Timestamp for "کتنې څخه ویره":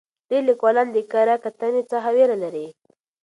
1.45-2.37